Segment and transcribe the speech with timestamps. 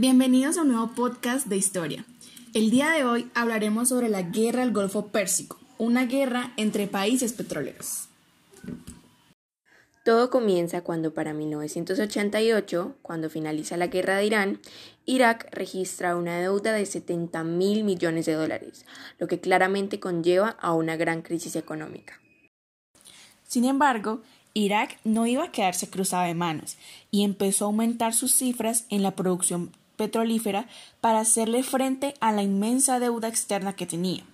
[0.00, 2.04] Bienvenidos a un nuevo podcast de historia.
[2.54, 7.32] El día de hoy hablaremos sobre la guerra del Golfo Pérsico, una guerra entre países
[7.32, 8.06] petroleros.
[10.04, 14.60] Todo comienza cuando para 1988, cuando finaliza la guerra de Irán,
[15.04, 18.86] Irak registra una deuda de 70 mil millones de dólares,
[19.18, 22.20] lo que claramente conlleva a una gran crisis económica.
[23.48, 24.22] Sin embargo,
[24.54, 26.76] Irak no iba a quedarse cruzado de manos
[27.10, 30.66] y empezó a aumentar sus cifras en la producción petrolífera
[31.02, 34.24] para hacerle frente a la inmensa deuda externa que tenía.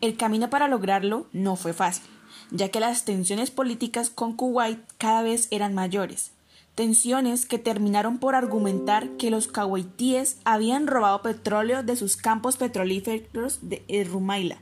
[0.00, 2.14] El camino para lograrlo no fue fácil
[2.50, 6.32] ya que las tensiones políticas con Kuwait cada vez eran mayores,
[6.74, 13.58] tensiones que terminaron por argumentar que los kuwaitíes habían robado petróleo de sus campos petrolíferos
[13.62, 14.58] de Rumaila.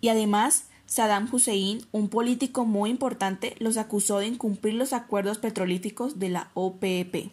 [0.00, 6.18] Y además, Saddam Hussein, un político muy importante, los acusó de incumplir los acuerdos petrolíficos
[6.18, 7.30] de la OPEP.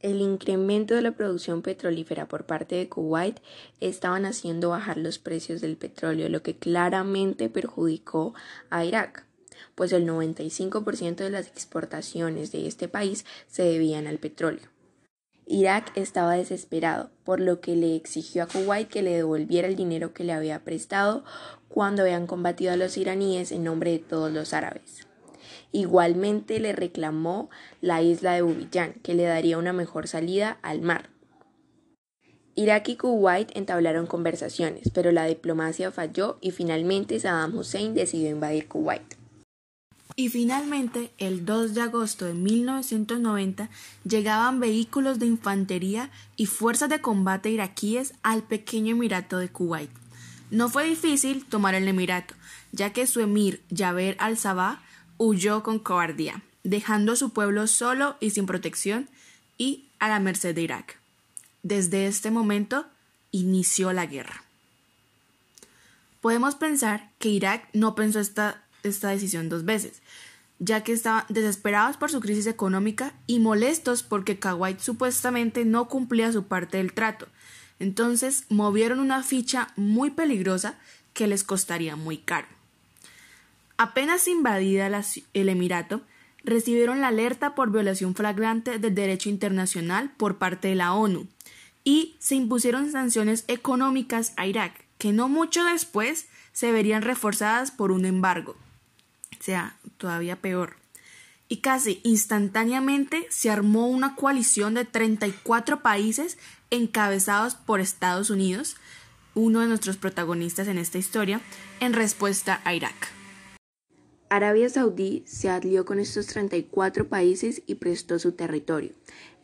[0.00, 3.40] El incremento de la producción petrolífera por parte de Kuwait
[3.80, 8.32] estaban haciendo bajar los precios del petróleo, lo que claramente perjudicó
[8.70, 9.24] a Irak,
[9.74, 14.68] pues el 95% de las exportaciones de este país se debían al petróleo.
[15.46, 20.12] Irak estaba desesperado, por lo que le exigió a Kuwait que le devolviera el dinero
[20.12, 21.24] que le había prestado
[21.68, 25.07] cuando habían combatido a los iraníes en nombre de todos los árabes.
[25.72, 31.10] Igualmente le reclamó la isla de Bubillán, que le daría una mejor salida al mar.
[32.54, 38.66] Irak y Kuwait entablaron conversaciones, pero la diplomacia falló y finalmente Saddam Hussein decidió invadir
[38.66, 39.14] Kuwait.
[40.16, 43.70] Y finalmente, el 2 de agosto de 1990,
[44.02, 49.90] llegaban vehículos de infantería y fuerzas de combate iraquíes al pequeño emirato de Kuwait.
[50.50, 52.34] No fue difícil tomar el emirato,
[52.72, 54.82] ya que su emir Jaber al-Sabah
[55.18, 59.08] huyó con cobardía, dejando a su pueblo solo y sin protección
[59.58, 60.98] y a la merced de Irak.
[61.62, 62.86] Desde este momento
[63.32, 64.44] inició la guerra.
[66.20, 70.00] Podemos pensar que Irak no pensó esta, esta decisión dos veces,
[70.58, 76.32] ya que estaban desesperados por su crisis económica y molestos porque Kuwait supuestamente no cumplía
[76.32, 77.28] su parte del trato.
[77.78, 80.78] Entonces movieron una ficha muy peligrosa
[81.12, 82.57] que les costaría muy caro.
[83.78, 84.90] Apenas invadida
[85.34, 86.02] el Emirato,
[86.42, 91.28] recibieron la alerta por violación flagrante del derecho internacional por parte de la ONU
[91.84, 97.92] y se impusieron sanciones económicas a Irak, que no mucho después se verían reforzadas por
[97.92, 98.56] un embargo.
[99.38, 100.76] O sea, todavía peor.
[101.48, 106.36] Y casi instantáneamente se armó una coalición de 34 países
[106.70, 108.76] encabezados por Estados Unidos,
[109.36, 111.40] uno de nuestros protagonistas en esta historia,
[111.78, 113.17] en respuesta a Irak.
[114.30, 118.92] Arabia Saudí se alió con estos 34 países y prestó su territorio,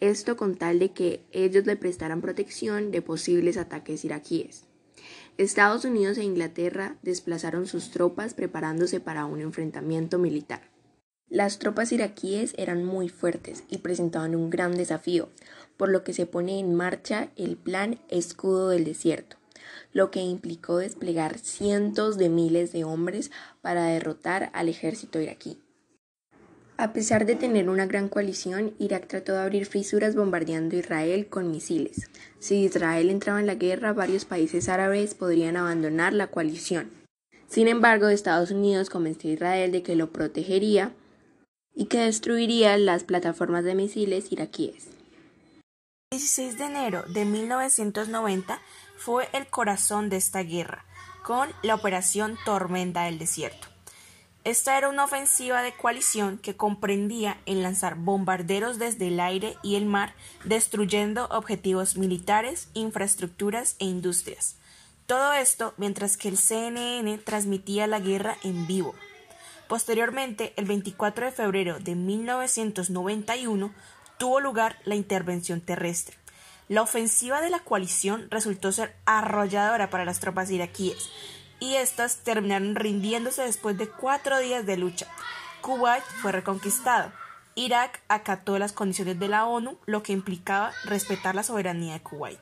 [0.01, 4.65] esto con tal de que ellos le prestaran protección de posibles ataques iraquíes.
[5.39, 10.61] Estados Unidos e Inglaterra desplazaron sus tropas preparándose para un enfrentamiento militar.
[11.31, 15.31] Las tropas iraquíes eran muy fuertes y presentaban un gran desafío,
[15.79, 19.39] por lo que se pone en marcha el plan Escudo del Desierto
[19.93, 23.31] lo que implicó desplegar cientos de miles de hombres
[23.61, 25.59] para derrotar al ejército iraquí.
[26.77, 31.53] A pesar de tener una gran coalición, Irak trató de abrir fisuras bombardeando Israel con
[31.53, 32.11] misiles.
[32.41, 36.91] Si Israel entraba en la guerra, varios países árabes podrían abandonar la coalición.
[37.47, 40.93] Sin embargo, Estados Unidos convenció a Israel de que lo protegería
[41.77, 44.89] y que destruiría las plataformas de misiles iraquíes.
[46.11, 48.61] 16 de enero de 1990
[48.97, 50.85] fue el corazón de esta guerra,
[51.23, 53.69] con la Operación Tormenta del Desierto.
[54.45, 59.77] Esta era una ofensiva de coalición que comprendía en lanzar bombarderos desde el aire y
[59.77, 64.57] el mar, destruyendo objetivos militares, infraestructuras e industrias.
[65.07, 68.95] Todo esto mientras que el CNN transmitía la guerra en vivo.
[69.67, 73.73] Posteriormente, el 24 de febrero de 1991,
[74.19, 76.19] tuvo lugar la intervención terrestre.
[76.69, 81.11] La ofensiva de la coalición resultó ser arrolladora para las tropas iraquíes,
[81.61, 85.07] y éstas terminaron rindiéndose después de cuatro días de lucha.
[85.61, 87.13] Kuwait fue reconquistado.
[87.55, 92.41] Irak acató las condiciones de la ONU, lo que implicaba respetar la soberanía de Kuwait.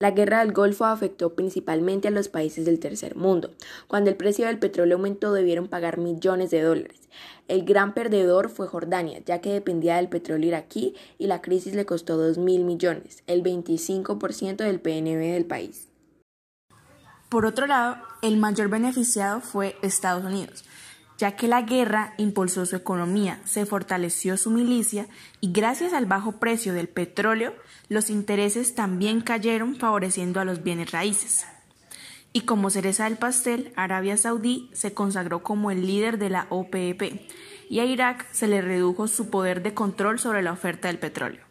[0.00, 3.50] La guerra del Golfo afectó principalmente a los países del tercer mundo.
[3.86, 7.10] Cuando el precio del petróleo aumentó debieron pagar millones de dólares.
[7.48, 11.84] El gran perdedor fue Jordania, ya que dependía del petróleo iraquí y la crisis le
[11.84, 15.88] costó 2 mil millones, el 25% del PNB del país.
[17.28, 20.64] Por otro lado, el mayor beneficiado fue Estados Unidos,
[21.20, 25.06] ya que la guerra impulsó su economía, se fortaleció su milicia
[25.42, 27.54] y gracias al bajo precio del petróleo,
[27.90, 31.46] los intereses también cayeron favoreciendo a los bienes raíces.
[32.32, 37.28] Y como cereza del pastel, Arabia Saudí se consagró como el líder de la OPEP
[37.68, 41.49] y a Irak se le redujo su poder de control sobre la oferta del petróleo.